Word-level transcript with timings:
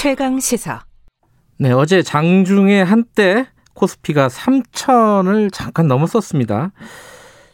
최강 0.00 0.38
시사. 0.38 0.84
네, 1.58 1.72
어제 1.72 2.02
장중에 2.02 2.82
한때 2.82 3.48
코스피가 3.74 4.28
3천을 4.28 5.50
잠깐 5.52 5.88
넘었었습니다. 5.88 6.70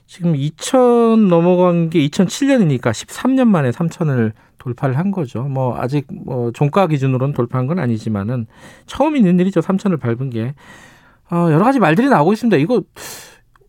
지금 0.07 0.35
2천 0.35 1.29
넘어간 1.29 1.89
게 1.89 2.07
2007년이니까 2.07 2.91
13년 2.91 3.47
만에 3.47 3.71
3천을 3.71 4.33
돌파를 4.59 4.99
한 4.99 5.11
거죠. 5.11 5.45
뭐 5.45 5.79
아직 5.79 6.07
뭐 6.13 6.53
종가 6.53 6.89
기준으로는 6.89 7.33
돌파한 7.33 7.67
건 7.67 7.79
아니지만은 7.79 8.47
처음 8.85 9.17
있는 9.17 9.41
일이죠. 9.41 9.61
3천을 9.61 9.99
밟은 9.99 10.29
게 10.29 10.55
어, 11.31 11.49
여러 11.51 11.65
가지 11.65 11.79
말들이 11.79 12.11
나오고 12.11 12.35
있습니다. 12.35 12.59
이거 12.59 12.83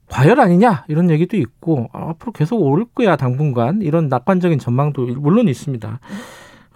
과열 0.10 0.38
아니냐 0.42 0.84
이런 0.90 1.10
얘기도 1.10 1.38
있고 1.38 1.90
아, 1.94 2.10
앞으로 2.10 2.34
계속 2.34 2.58
오를 2.58 2.84
거야 2.94 3.16
당분간 3.16 3.82
이런 3.82 4.10
낙관적인 4.10 4.60
전망도 4.60 5.06
물론 5.16 5.48
있습니다. 5.48 6.02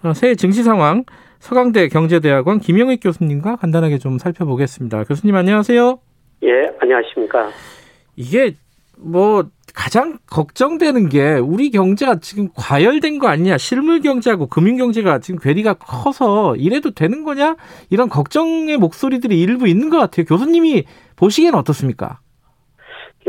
어, 0.02 0.14
새해 0.14 0.34
증시 0.34 0.62
상황 0.62 1.04
서강대 1.38 1.88
경제대학원 1.88 2.58
김영익 2.58 3.00
교수님과 3.02 3.56
간단하게 3.56 3.98
좀 3.98 4.18
살펴보겠습니다. 4.18 5.04
교수님 5.04 5.34
안녕하세요. 5.34 5.98
예, 6.42 6.48
안녕하십니까. 6.80 7.50
이게 8.16 8.56
뭐 8.96 9.44
가장 9.74 10.18
걱정되는 10.26 11.08
게 11.08 11.34
우리 11.34 11.70
경제가 11.70 12.16
지금 12.20 12.48
과열된 12.54 13.18
거 13.18 13.28
아니냐 13.28 13.56
실물 13.56 14.00
경제하고 14.00 14.46
금융 14.48 14.76
경제가 14.76 15.20
지금 15.20 15.38
괴리가 15.40 15.74
커서 15.74 16.56
이래도 16.56 16.90
되는 16.90 17.24
거냐 17.24 17.56
이런 17.88 18.08
걱정의 18.08 18.76
목소리들이 18.76 19.40
일부 19.40 19.68
있는 19.68 19.88
것 19.88 19.98
같아요 19.98 20.26
교수님이 20.26 20.84
보시기에는 21.16 21.58
어떻습니까? 21.58 22.18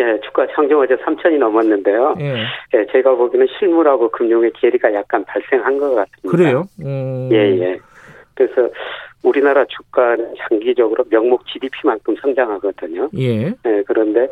예, 0.01 0.19
주가 0.21 0.47
상정 0.55 0.79
어제 0.79 0.95
3천이 0.95 1.37
넘었는데요. 1.37 2.15
예. 2.19 2.45
예, 2.73 2.85
제가 2.91 3.13
보기에는 3.15 3.47
실물하고 3.59 4.09
금융의 4.09 4.51
괴리가 4.55 4.93
약간 4.93 5.23
발생한 5.25 5.77
것 5.77 5.93
같습니다. 5.93 6.29
그래요? 6.29 6.63
음... 6.81 7.29
예, 7.31 7.37
예. 7.59 7.77
그래서 8.33 8.69
우리나라 9.23 9.63
주가는 9.65 10.33
장기적으로 10.39 11.03
명목 11.09 11.45
GDP만큼 11.45 12.15
성장하거든요. 12.21 13.09
예. 13.17 13.47
예 13.47 13.83
그런데 13.85 14.27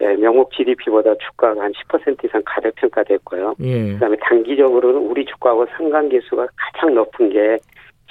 예, 0.00 0.14
명목 0.14 0.52
GDP보다 0.52 1.14
주가가 1.16 1.60
한 1.60 1.72
10% 1.72 2.24
이상 2.24 2.40
가격평가됐고요. 2.46 3.54
예. 3.60 3.92
그다음에 3.94 4.16
단기적으로는 4.20 5.00
우리 5.00 5.24
주가하고 5.24 5.66
상관계수가 5.76 6.46
가장 6.56 6.94
높은 6.94 7.30
게 7.30 7.58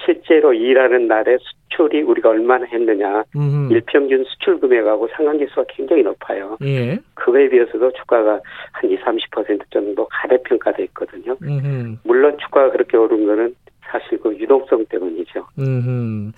실제로 0.05 0.53
일하는 0.53 1.07
날에 1.07 1.37
수출이 1.79 2.01
우리가 2.01 2.29
얼마나 2.29 2.65
했느냐 2.65 3.23
음흠. 3.35 3.71
일평균 3.71 4.25
수출 4.25 4.59
금액하고 4.59 5.07
상관계수가 5.15 5.65
굉장히 5.69 6.03
높아요. 6.03 6.57
예. 6.63 6.99
그거에 7.13 7.49
비해서도 7.49 7.93
주가가 7.93 8.41
한 8.73 8.91
20, 8.91 9.03
30% 9.31 9.61
정도 9.71 10.07
가대평가돼 10.11 10.83
있거든요. 10.85 11.37
음흠. 11.41 11.97
물론 12.03 12.37
주가가 12.39 12.71
그렇게 12.71 12.97
오른 12.97 13.25
거는 13.25 13.55
사실 13.89 14.19
그 14.19 14.37
유동성 14.37 14.85
때문이죠. 14.89 15.47
음. 15.57 16.31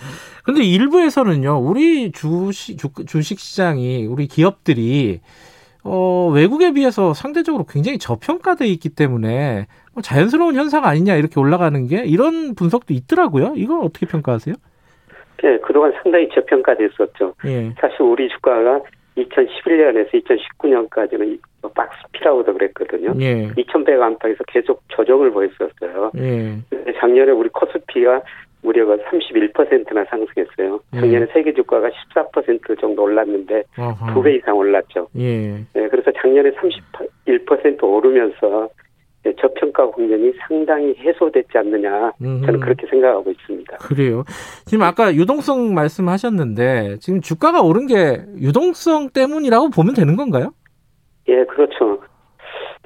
근데 0.45 0.63
일부에서는요, 0.63 1.59
우리 1.59 2.11
주식, 2.11 2.77
주식 3.07 3.39
시장이, 3.39 4.05
우리 4.05 4.27
기업들이, 4.27 5.19
어, 5.83 6.29
외국에 6.33 6.71
비해서 6.71 7.13
상대적으로 7.13 7.65
굉장히 7.65 7.97
저평가돼 7.97 8.67
있기 8.67 8.89
때문에 8.89 9.67
뭐 9.93 10.01
자연스러운 10.01 10.55
현상 10.55 10.85
아니냐 10.85 11.15
이렇게 11.15 11.39
올라가는 11.39 11.87
게 11.87 12.05
이런 12.05 12.55
분석도 12.55 12.93
있더라고요. 12.93 13.53
이건 13.57 13.81
어떻게 13.81 14.05
평가하세요? 14.05 14.55
네, 15.41 15.57
그동안 15.59 15.93
상당히 16.03 16.29
저평가됐었죠. 16.29 17.33
예. 17.45 17.71
사실 17.79 18.01
우리 18.01 18.29
주가가 18.29 18.81
2011년에서 19.17 20.09
2019년까지는 20.13 21.39
뭐 21.61 21.71
박스피라고도 21.71 22.53
그랬거든요. 22.53 23.13
예. 23.19 23.49
2100 23.57 24.01
안팎에서 24.01 24.43
계속 24.47 24.81
조정을 24.89 25.31
보였었어요. 25.31 26.11
예. 26.17 26.57
작년에 26.99 27.31
우리 27.31 27.49
코스피가 27.49 28.21
무려 28.63 28.85
31%나 28.85 30.05
상승했어요. 30.05 30.79
작년에 30.93 31.25
예. 31.27 31.33
세계 31.33 31.51
주가가 31.53 31.89
14% 32.13 32.79
정도 32.79 33.03
올랐는데 33.03 33.63
두 34.13 34.21
배 34.21 34.35
이상 34.35 34.55
올랐죠. 34.55 35.07
예. 35.17 35.55
네, 35.73 35.87
그래서 35.89 36.11
작년에 36.21 36.51
31% 36.51 37.83
오르면서 37.83 38.69
네, 38.69 38.80
저평가 39.39 39.87
국면이 39.91 40.33
상당히 40.47 40.95
해소됐지 40.97 41.57
않느냐 41.57 42.11
저는. 42.21 42.59
그렇게 42.59 42.87
생각하고 42.87 43.29
있습니다. 43.31 43.77
그래요. 43.77 44.23
지금 44.65 44.83
아까 44.83 45.13
유동성 45.13 45.73
말씀하셨는데 45.73 46.97
지금 46.99 47.21
주가가 47.21 47.61
오른 47.61 47.85
게 47.87 48.23
유동성 48.39 49.09
때문이라고 49.11 49.69
보면 49.69 49.93
되는 49.93 50.15
건가요? 50.15 50.51
예, 51.27 51.43
그렇죠. 51.45 51.99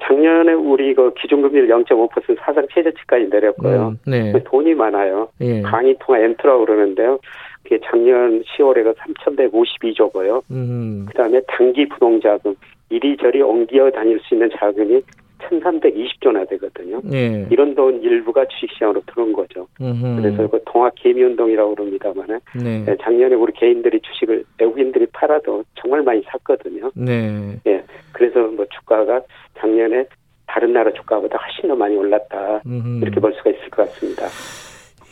작년에 0.02 0.52
우리 0.52 0.94
그 0.94 1.14
기준금리를 1.14 1.68
0.5% 1.68 2.36
사상 2.40 2.66
최저치까지 2.72 3.28
내렸고요. 3.30 3.88
음, 3.88 3.98
네. 4.06 4.32
돈이 4.44 4.74
많아요. 4.74 5.28
예. 5.40 5.62
강의 5.62 5.96
통화 5.98 6.20
엔트라고 6.20 6.66
그러는데요. 6.66 7.18
그게 7.62 7.80
작년 7.84 8.42
10월에가 8.42 8.94
3,152조고요. 8.94 10.42
음. 10.50 11.06
그다음에 11.08 11.40
단기 11.48 11.88
부동자금 11.88 12.54
이리저리 12.90 13.42
옮겨 13.42 13.90
다닐 13.90 14.20
수 14.20 14.34
있는 14.34 14.50
자금이 14.56 15.00
1,320조나 15.48 16.48
되거든요. 16.50 17.00
예. 17.12 17.46
이런 17.50 17.74
돈 17.74 18.02
일부가 18.02 18.44
주식시장으로 18.46 19.02
들어온 19.06 19.32
거죠. 19.32 19.66
음흠. 19.80 20.20
그래서 20.20 20.46
그 20.48 20.60
통화 20.66 20.90
개미 20.96 21.22
운동이라고 21.22 21.74
그럽니다만은 21.74 22.40
네. 22.62 22.84
예, 22.88 22.96
작년에 23.02 23.34
우리 23.34 23.52
개인들이 23.52 24.00
주식을 24.00 24.44
외국인들이 24.60 25.06
팔아도 25.12 25.64
정말 25.74 26.02
많이 26.02 26.22
샀거든요. 26.26 26.90
네. 26.94 27.58
예, 27.66 27.84
그래서 28.12 28.40
뭐 28.40 28.66
주가가 28.70 29.22
작년에 29.58 30.06
다른 30.46 30.72
나라 30.72 30.92
주가보다 30.92 31.38
훨씬 31.38 31.68
더 31.68 31.76
많이 31.76 31.96
올랐다 31.96 32.62
음흠. 32.66 33.02
이렇게 33.02 33.20
볼 33.20 33.32
수가 33.34 33.50
있을 33.50 33.70
것 33.70 33.88
같습니다. 33.88 34.26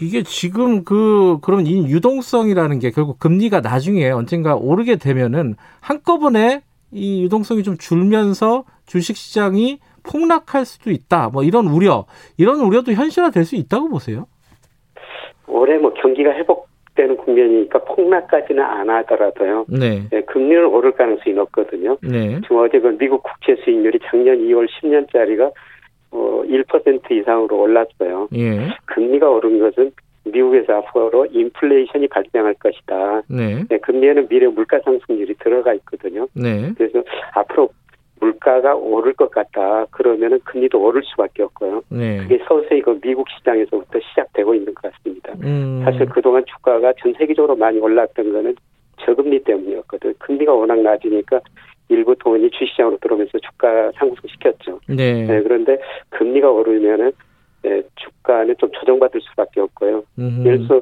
이게 0.00 0.22
지금 0.22 0.84
그 0.84 1.38
그럼 1.40 1.66
이 1.66 1.88
유동성이라는 1.88 2.78
게 2.80 2.90
결국 2.90 3.18
금리가 3.18 3.60
나중에 3.60 4.10
언젠가 4.10 4.56
오르게 4.56 4.96
되면은 4.96 5.54
한꺼번에 5.80 6.62
이 6.90 7.22
유동성이 7.24 7.62
좀 7.62 7.76
줄면서 7.76 8.64
주식 8.86 9.16
시장이 9.16 9.78
폭락할 10.04 10.64
수도 10.64 10.90
있다. 10.90 11.30
뭐 11.32 11.42
이런 11.42 11.66
우려, 11.66 12.04
이런 12.38 12.60
우려도 12.60 12.92
현실화될 12.92 13.44
수 13.44 13.56
있다고 13.56 13.88
보세요. 13.88 14.26
올해 15.46 15.78
뭐 15.78 15.92
경기가 15.94 16.30
회복되는 16.32 17.16
국면이니까 17.16 17.80
폭락까지는 17.84 18.62
안 18.62 18.90
하더라도요. 18.90 19.66
네. 19.68 20.08
예, 20.12 20.20
금리는 20.22 20.66
오를 20.66 20.92
가능성이 20.92 21.34
높거든요. 21.36 21.96
네. 22.02 22.40
지금 22.42 22.58
어제 22.58 22.78
그 22.78 22.96
미국 22.98 23.22
국채 23.22 23.56
수익률이 23.64 23.98
작년 24.04 24.38
2월 24.38 24.68
10년짜리가 24.68 25.52
어, 26.12 26.42
1% 26.46 27.10
이상으로 27.10 27.60
올랐어요. 27.60 28.28
예. 28.34 28.68
금리가 28.86 29.28
오른 29.28 29.58
것은 29.58 29.90
미국에서 30.24 30.74
앞으로 30.78 31.26
인플레이션이 31.26 32.08
발생할 32.08 32.54
것이다. 32.54 33.22
네. 33.28 33.64
네, 33.68 33.78
금리에는 33.78 34.28
미래 34.28 34.46
물가 34.46 34.78
상승률이 34.84 35.34
들어가 35.34 35.74
있거든요. 35.74 36.26
네. 36.34 36.72
그래서 36.76 37.02
앞으로 37.34 37.68
물가가 38.24 38.74
오를 38.74 39.12
것 39.12 39.30
같다. 39.30 39.84
그러면은 39.90 40.40
금리도 40.44 40.80
오를 40.80 41.02
수밖에 41.04 41.42
없고요. 41.42 41.82
네. 41.90 42.18
그게 42.18 42.38
서서히 42.48 42.80
그 42.80 42.98
미국 43.00 43.28
시장에서부터 43.28 43.98
시작되고 44.00 44.54
있는 44.54 44.74
것 44.74 44.90
같습니다. 44.90 45.34
음. 45.42 45.82
사실 45.84 46.06
그동안 46.06 46.42
주가가 46.46 46.94
전 47.00 47.12
세계적으로 47.18 47.54
많이 47.56 47.78
올랐던 47.78 48.32
거는 48.32 48.56
저금리 49.04 49.44
때문이었거든. 49.44 50.14
금리가 50.18 50.52
워낙 50.54 50.80
낮으니까 50.80 51.40
일부 51.90 52.14
돈이 52.16 52.50
주시장으로 52.50 52.96
들어오면서 52.98 53.38
주가 53.40 53.92
상승시켰죠. 53.96 54.80
네. 54.88 55.26
네, 55.26 55.42
그런데 55.42 55.78
금리가 56.10 56.50
오르면은 56.50 57.12
네, 57.62 57.82
주가는 57.96 58.54
좀 58.58 58.70
조정받을 58.72 59.20
수밖에 59.20 59.60
없고요. 59.60 60.04
음흠. 60.18 60.46
예를 60.46 60.66
들어서 60.66 60.80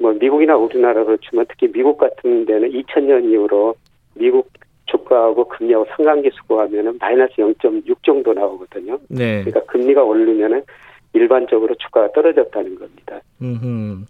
뭐 0.00 0.12
미국이나 0.12 0.56
우리나라 0.56 1.04
그렇지만 1.04 1.46
특히 1.48 1.70
미국 1.70 1.98
같은 1.98 2.46
데는 2.46 2.70
2000년 2.70 3.30
이후로 3.30 3.74
미국 4.14 4.48
주가하고 5.10 5.48
금리하고 5.48 5.86
상관계수 5.96 6.36
구하면은 6.46 6.96
마이너스 7.00 7.34
0.6 7.36 7.96
정도 8.04 8.32
나오거든요. 8.32 8.98
네. 9.08 9.42
그러니까 9.42 9.60
금리가 9.72 10.02
오르면은 10.02 10.62
일반적으로 11.12 11.74
주가가 11.74 12.12
떨어졌다는 12.12 12.78
겁니다. 12.78 13.20
음흠. 13.42 14.04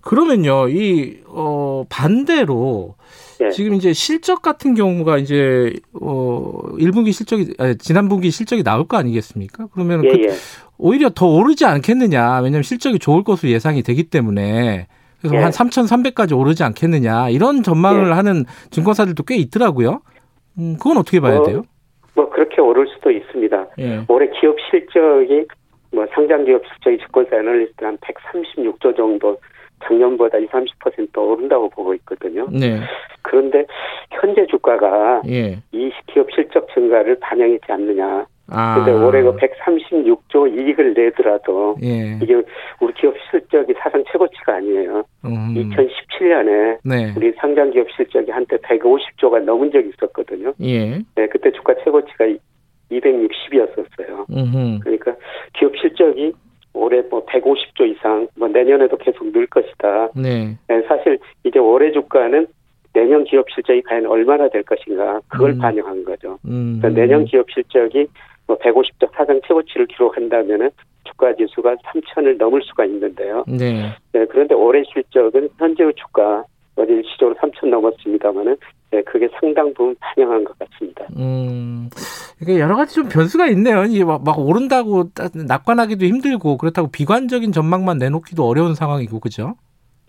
그러면요, 0.00 0.68
이, 0.68 1.20
어, 1.26 1.84
반대로, 1.90 2.94
예. 3.42 3.50
지금 3.50 3.74
이제 3.74 3.92
실적 3.92 4.40
같은 4.40 4.74
경우가 4.74 5.18
이제, 5.18 5.74
어, 6.00 6.60
1분기 6.78 7.12
실적이, 7.12 7.54
아니, 7.58 7.76
지난 7.76 8.08
분기 8.08 8.30
실적이 8.30 8.62
나올 8.62 8.86
거 8.86 8.96
아니겠습니까? 8.96 9.66
그러면 9.72 10.04
예, 10.04 10.08
그, 10.08 10.20
예. 10.22 10.28
오히려 10.78 11.10
더 11.10 11.26
오르지 11.26 11.64
않겠느냐. 11.64 12.36
왜냐하면 12.38 12.62
실적이 12.62 13.00
좋을 13.00 13.24
것으로 13.24 13.50
예상이 13.50 13.82
되기 13.82 14.04
때문에. 14.04 14.86
그래서 15.20 15.36
예. 15.36 15.40
한 15.40 15.50
3,300까지 15.50 16.38
오르지 16.38 16.62
않겠느냐. 16.62 17.30
이런 17.30 17.64
전망을 17.64 18.08
예. 18.08 18.12
하는 18.12 18.44
증권사들도 18.70 19.24
꽤 19.24 19.36
있더라고요. 19.36 20.02
음, 20.58 20.76
그건 20.78 20.98
어떻게 20.98 21.20
봐야 21.20 21.38
어, 21.38 21.42
돼요? 21.44 21.62
뭐 22.14 22.30
그렇게 22.30 22.60
오를 22.60 22.86
수도 22.88 23.10
있습니다. 23.10 23.66
예. 23.78 24.04
올해 24.08 24.28
기업 24.40 24.56
실적이 24.70 25.46
뭐 25.92 26.06
상장 26.12 26.44
기업 26.44 26.62
실적이 26.66 26.98
증권사 26.98 27.36
애널리스트 27.36 27.84
한 27.84 27.96
136조 27.98 28.96
정도 28.96 29.38
작년보다 29.84 30.38
20, 30.38 30.50
30% 30.50 31.18
오른다고 31.18 31.68
보고 31.68 31.94
있거든요. 31.94 32.46
네. 32.50 32.80
그런데 33.22 33.66
현재 34.10 34.46
주가가 34.46 35.22
예. 35.28 35.58
이 35.72 35.90
기업 36.06 36.30
실적 36.34 36.66
증가를 36.72 37.18
반영했지 37.20 37.70
않느냐 37.70 38.26
아. 38.48 38.76
근데 38.76 38.92
올해 38.92 39.22
그 39.22 39.36
136조 39.36 40.46
이익을 40.56 40.94
내더라도 40.94 41.76
예. 41.82 42.18
이게 42.22 42.34
우리 42.80 42.92
기업 42.94 43.14
실적이 43.30 43.74
사상 43.78 44.04
최고치가 44.10 44.56
아니에요. 44.56 45.04
음. 45.24 45.54
2017년에 45.54 46.78
네. 46.84 47.12
우리 47.16 47.32
상장 47.32 47.70
기업 47.70 47.90
실적이 47.90 48.30
한때 48.30 48.56
150조가 48.58 49.42
넘은 49.42 49.72
적이 49.72 49.90
있었거든요. 49.90 50.52
예. 50.60 50.98
네, 51.16 51.26
그때 51.30 51.50
주가 51.52 51.74
최고치가 51.82 52.26
260이었었어요. 52.90 54.30
음흠. 54.30 54.80
그러니까 54.80 55.16
기업 55.54 55.76
실적이 55.76 56.32
올해 56.72 57.02
뭐 57.10 57.24
150조 57.24 57.90
이상, 57.90 58.28
뭐 58.36 58.48
내년에도 58.48 58.96
계속 58.98 59.32
늘 59.32 59.46
것이다. 59.46 60.10
네. 60.14 60.56
네 60.68 60.82
사실 60.86 61.18
이제 61.42 61.58
올해 61.58 61.90
주가는 61.90 62.46
내년 62.92 63.24
기업 63.24 63.50
실적이 63.50 63.82
과연 63.82 64.06
얼마나 64.06 64.48
될 64.48 64.62
것인가 64.62 65.20
그걸 65.28 65.50
음. 65.50 65.58
반영한 65.58 66.04
거죠. 66.04 66.38
음. 66.46 66.78
그러니까 66.80 67.00
내년 67.00 67.24
기업 67.24 67.50
실적이 67.50 68.06
뭐 68.46 68.56
150조 68.58 69.12
사상 69.14 69.40
최고치를 69.46 69.86
기록한다면은 69.86 70.70
주가 71.04 71.34
지수가 71.34 71.76
3천을 71.76 72.36
넘을 72.36 72.62
수가 72.62 72.84
있는데요. 72.84 73.44
네. 73.46 73.92
네. 74.12 74.26
그런데 74.26 74.54
올해 74.54 74.82
실적은 74.92 75.48
현재의 75.58 75.92
주가 75.94 76.44
어제 76.76 76.92
일시적으로 76.92 77.34
3천 77.36 77.68
넘었습니다만은 77.68 78.56
네, 78.90 79.02
그게 79.02 79.28
상당 79.40 79.72
부분 79.74 79.96
반영한 79.98 80.44
것 80.44 80.56
같습니다. 80.58 81.06
음, 81.16 81.88
이게 82.40 82.60
여러 82.60 82.76
가지 82.76 82.94
좀 82.94 83.08
변수가 83.08 83.46
있네요. 83.48 83.84
이게 83.84 84.04
막, 84.04 84.22
막 84.22 84.38
오른다고 84.38 85.10
낙관하기도 85.34 86.04
힘들고 86.04 86.58
그렇다고 86.58 86.88
비관적인 86.88 87.52
전망만 87.52 87.98
내놓기도 87.98 88.46
어려운 88.46 88.74
상황이고 88.74 89.20
그죠? 89.20 89.54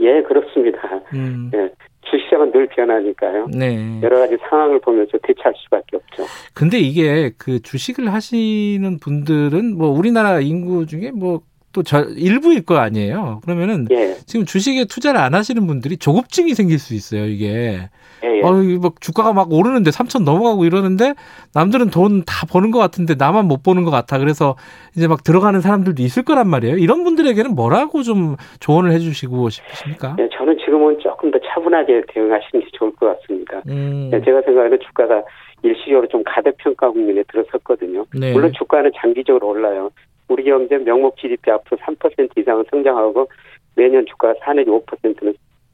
예, 0.07 0.21
그렇습니다. 0.23 0.79
음. 1.13 1.51
예, 1.53 1.69
주시장은 2.09 2.51
늘 2.51 2.67
변하니까요. 2.67 3.47
네. 3.53 3.99
여러 4.01 4.19
가지 4.19 4.37
상황을 4.49 4.79
보면서 4.79 5.17
대처할 5.23 5.53
수밖에 5.57 5.97
없죠. 5.97 6.23
근데 6.53 6.79
이게 6.79 7.31
그 7.37 7.61
주식을 7.61 8.13
하시는 8.13 8.99
분들은 8.99 9.77
뭐 9.77 9.89
우리나라 9.89 10.39
인구 10.39 10.85
중에 10.85 11.11
뭐또저 11.11 12.05
일부일 12.15 12.65
거 12.65 12.77
아니에요. 12.77 13.41
그러면은 13.43 13.87
예. 13.91 14.13
지금 14.25 14.45
주식에 14.45 14.85
투자를 14.85 15.19
안 15.19 15.33
하시는 15.33 15.67
분들이 15.67 15.97
조급증이 15.97 16.53
생길 16.53 16.79
수 16.79 16.93
있어요. 16.93 17.25
이게 17.25 17.89
예, 18.23 18.26
예. 18.37 18.41
어, 18.41 18.51
막 18.81 19.01
주가가 19.01 19.33
막 19.33 19.51
오르는데 19.51 19.89
3천 19.91 20.23
넘어가고 20.23 20.65
이러는데 20.65 21.13
남들은 21.53 21.89
돈 21.89 22.23
다 22.25 22.45
버는 22.45 22.71
것 22.71 22.79
같은데 22.79 23.15
나만 23.17 23.47
못 23.47 23.63
버는 23.63 23.83
것 23.83 23.91
같아. 23.91 24.19
그래서 24.19 24.55
이제 24.95 25.07
막 25.07 25.23
들어가는 25.23 25.59
사람들도 25.61 26.01
있을 26.03 26.23
거란 26.23 26.47
말이에요. 26.49 26.77
이런 26.77 27.03
분들에게는 27.03 27.55
뭐라고 27.55 28.03
좀 28.03 28.35
조언을 28.59 28.91
해주시고 28.91 29.49
싶으십니까? 29.49 30.15
네, 30.17 30.27
저는 30.37 30.57
지금은 30.59 30.99
조금 30.99 31.31
더 31.31 31.39
차분하게 31.39 32.03
대응하시는 32.09 32.63
게 32.63 32.69
좋을 32.73 32.91
것 32.95 33.19
같습니다. 33.21 33.61
음. 33.67 34.09
네, 34.11 34.21
제가 34.21 34.41
생각하는 34.41 34.77
주가가 34.79 35.23
일시적으로 35.63 36.07
좀 36.07 36.23
가대평가 36.23 36.91
국면에 36.91 37.23
들어섰거든요. 37.31 38.05
네. 38.13 38.33
물론 38.33 38.51
주가는 38.53 38.91
장기적으로 38.95 39.47
올라요. 39.47 39.89
우리 40.27 40.43
경제 40.43 40.77
명목 40.77 41.17
GDP 41.17 41.49
앞으로 41.51 41.77
3% 41.77 42.29
이상은 42.37 42.63
성장하고 42.69 43.27
매년 43.75 44.05
주가 44.05 44.33
4 44.43 44.53
내지 44.53 44.69
5%는 44.69 45.33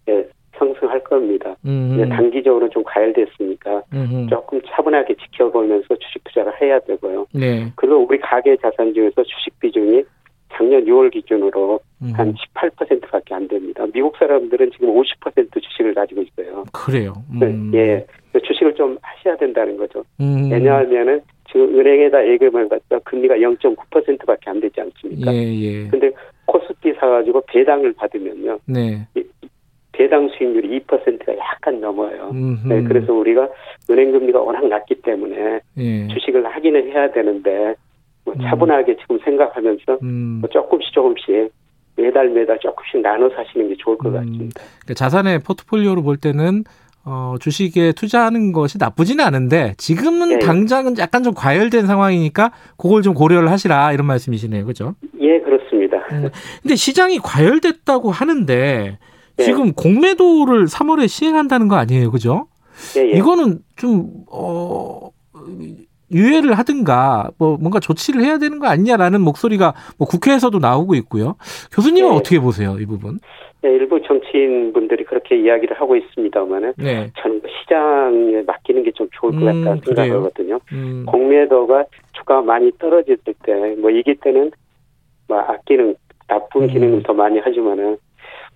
예, 0.09 0.27
상승할 0.57 1.03
겁니다. 1.03 1.55
음. 1.65 2.07
단기적으로 2.09 2.69
좀 2.69 2.83
과열됐으니까 2.83 3.83
음흠. 3.93 4.27
조금 4.29 4.61
차분하게 4.67 5.15
지켜보면서 5.15 5.95
주식 5.95 6.23
투자를 6.25 6.53
해야 6.61 6.79
되고요. 6.79 7.27
네. 7.33 7.71
그리고 7.75 8.05
우리 8.07 8.19
가계 8.19 8.57
자산 8.57 8.93
중에서 8.93 9.23
주식 9.23 9.59
비중이 9.59 10.03
작년 10.55 10.85
6월 10.85 11.11
기준으로 11.11 11.79
음. 12.01 12.11
한 12.13 12.33
18%밖에 12.55 13.33
안 13.33 13.47
됩니다. 13.47 13.85
미국 13.91 14.15
사람들은 14.17 14.71
지금 14.71 14.93
50% 14.93 15.61
주식을 15.61 15.93
가지고 15.95 16.21
있어요. 16.21 16.63
그래요. 16.71 17.13
네, 17.39 17.47
음. 17.47 17.71
예. 17.73 18.05
주식을 18.39 18.75
좀 18.75 18.97
하셔야 19.01 19.35
된다는 19.37 19.77
거죠. 19.77 20.03
음. 20.19 20.49
왜냐하면은 20.51 21.21
지금 21.51 21.79
은행에다 21.79 22.27
예금을 22.29 22.67
갖다 22.67 22.99
금리가 22.99 23.35
0.9%밖에 23.35 24.49
안 24.49 24.59
되지 24.59 24.81
않습니까? 24.81 25.33
예, 25.33 25.37
예. 25.37 25.87
근데 25.87 26.11
코스피 26.45 26.93
사가지고 26.93 27.43
배당을 27.47 27.93
받으면요. 27.93 28.59
네. 28.65 29.07
배당 29.93 30.27
수익률이 30.29 30.81
2%가 30.81 31.37
약간 31.37 31.79
넘어요. 31.79 32.31
네, 32.65 32.83
그래서 32.83 33.13
우리가 33.13 33.47
은행 33.89 34.11
금리가 34.11 34.39
워낙 34.41 34.67
낮기 34.67 34.95
때문에 35.01 35.59
예. 35.77 36.07
주식을 36.07 36.45
하기는 36.45 36.91
해야 36.91 37.11
되는데 37.11 37.75
뭐 38.25 38.33
음. 38.33 38.41
차분하게 38.41 38.93
음. 38.93 38.97
지금 38.99 39.19
생각하면서 39.23 39.99
음. 40.01 40.39
뭐 40.41 40.49
조금씩 40.49 40.91
조금씩 40.93 41.51
매달 41.95 42.29
매달 42.29 42.57
조금씩 42.59 43.01
나눠 43.01 43.29
사시는 43.29 43.69
게 43.69 43.75
좋을 43.77 43.97
것 43.97 44.09
음. 44.09 44.13
같습니다. 44.13 44.61
그러니까 44.81 44.93
자산의 44.95 45.39
포트폴리오로 45.39 46.01
볼 46.01 46.17
때는 46.17 46.63
어, 47.05 47.35
주식에 47.39 47.91
투자하는 47.91 48.53
것이 48.53 48.77
나쁘지는 48.79 49.23
않은데 49.23 49.73
지금은 49.77 50.29
네. 50.29 50.39
당장은 50.39 50.97
약간 50.97 51.21
좀 51.21 51.33
과열된 51.33 51.85
상황이니까 51.85 52.51
그걸 52.77 53.01
좀 53.01 53.13
고려를 53.13 53.51
하시라 53.51 53.91
이런 53.91 54.07
말씀이시네요. 54.07 54.65
그죠? 54.65 54.95
예, 55.19 55.39
그렇습니다. 55.39 55.97
음. 56.13 56.29
근데 56.61 56.75
시장이 56.75 57.19
과열됐다고 57.19 58.09
하는데 58.09 58.97
네. 59.37 59.43
지금 59.43 59.73
공매도를 59.73 60.65
3월에 60.65 61.07
시행한다는 61.07 61.67
거 61.67 61.75
아니에요, 61.75 62.11
그죠? 62.11 62.47
예, 62.97 63.01
예. 63.01 63.17
이거는 63.17 63.59
좀 63.75 64.09
어. 64.31 65.09
유예를 66.11 66.53
하든가 66.53 67.31
뭐 67.39 67.57
뭔가 67.57 67.79
조치를 67.79 68.21
해야 68.23 68.37
되는 68.37 68.59
거 68.59 68.67
아니냐라는 68.67 69.21
목소리가 69.21 69.73
뭐 69.97 70.07
국회에서도 70.07 70.59
나오고 70.59 70.93
있고요. 70.95 71.35
교수님은 71.71 72.11
네. 72.11 72.15
어떻게 72.15 72.39
보세요, 72.39 72.77
이 72.79 72.85
부분? 72.85 73.19
네, 73.63 73.69
일부 73.71 73.99
정치인 74.05 74.73
분들이 74.73 75.05
그렇게 75.05 75.39
이야기를 75.39 75.79
하고 75.79 75.95
있습니다만은 75.95 76.73
네. 76.77 77.09
저는 77.17 77.39
뭐 77.41 77.49
시장에 77.61 78.43
맡기는 78.45 78.83
게 78.83 78.91
좀 78.93 79.07
좋을 79.13 79.31
것 79.31 79.39
같다 79.45 79.73
음, 79.73 79.81
생각하거든요. 79.85 80.59
음. 80.73 81.05
공매도가 81.07 81.85
주가가 82.11 82.41
많이 82.43 82.71
떨어질 82.77 83.17
때, 83.23 83.33
뭐 83.79 83.89
이기 83.89 84.13
때는 84.21 84.51
뭐 85.27 85.39
아끼는 85.39 85.95
나쁜 86.27 86.67
기능을 86.67 86.93
음. 86.99 87.03
더 87.03 87.13
많이 87.13 87.39
하지만은 87.39 87.97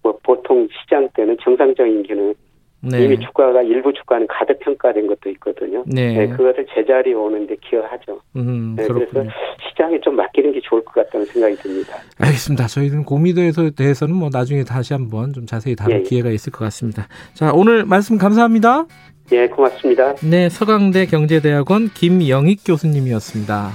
뭐 0.07 0.17
보통 0.23 0.67
시장 0.81 1.09
때는 1.13 1.37
정상적인 1.41 2.03
기능 2.03 2.33
네. 2.79 3.03
이미 3.03 3.19
주가가 3.19 3.61
일부 3.63 3.91
주가는 3.91 4.27
가대평가된 4.27 5.07
것도 5.07 5.29
있거든요. 5.31 5.83
네. 5.87 6.13
네 6.13 6.27
그것을 6.27 6.65
제자리에 6.73 7.13
오는데 7.13 7.55
기여하죠. 7.61 8.21
음, 8.35 8.75
네, 8.77 8.87
그래서 8.87 9.23
시장에 9.67 9.99
좀 9.99 10.15
맡기는 10.15 10.53
게 10.53 10.61
좋을 10.61 10.85
것 10.85 10.93
같다는 10.93 11.25
생각이 11.25 11.55
듭니다. 11.55 11.97
알겠습니다. 12.19 12.67
저희는 12.67 13.03
고미도에 13.03 13.51
대해서는 13.75 14.15
뭐 14.15 14.29
나중에 14.31 14.63
다시 14.63 14.93
한번 14.93 15.33
좀 15.33 15.45
자세히 15.45 15.75
다룰 15.75 15.95
예, 15.95 15.99
예. 15.99 16.03
기회가 16.03 16.29
있을 16.29 16.51
것 16.51 16.63
같습니다. 16.65 17.07
자, 17.33 17.51
오늘 17.53 17.83
말씀 17.83 18.17
감사합니다. 18.17 18.85
예, 19.33 19.47
고맙습니다. 19.47 20.15
네, 20.23 20.47
서강대 20.47 21.07
경제대학원 21.07 21.89
김영익 21.89 22.59
교수님이었습니다. 22.65 23.71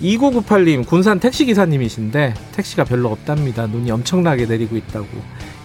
2998님 0.00 0.86
군산 0.86 1.20
택시기사님이신데 1.20 2.34
택시가 2.52 2.84
별로 2.84 3.10
없답니다. 3.10 3.66
눈이 3.66 3.90
엄청나게 3.90 4.46
내리고 4.46 4.76
있다고. 4.76 5.06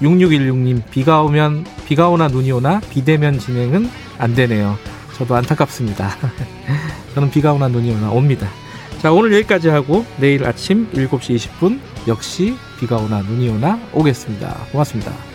6616님 0.01 0.81
비가 0.89 1.21
오면 1.21 1.65
비가 1.85 2.09
오나 2.09 2.27
눈이 2.27 2.51
오나 2.51 2.79
비대면 2.89 3.39
진행은 3.39 3.89
안 4.17 4.33
되네요. 4.33 4.77
저도 5.17 5.35
안타깝습니다. 5.35 6.09
저는 7.13 7.29
비가 7.29 7.53
오나 7.53 7.67
눈이 7.67 7.91
오나 7.91 8.11
옵니다. 8.11 8.47
자 9.01 9.11
오늘 9.11 9.33
여기까지 9.33 9.69
하고 9.69 10.05
내일 10.17 10.45
아침 10.45 10.89
7시 10.91 11.35
20분 11.35 11.79
역시 12.07 12.55
비가 12.79 12.97
오나 12.97 13.21
눈이 13.21 13.49
오나 13.49 13.79
오겠습니다. 13.93 14.67
고맙습니다. 14.71 15.30